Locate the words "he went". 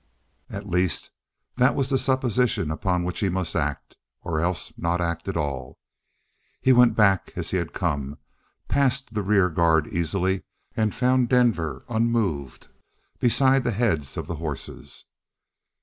6.59-6.95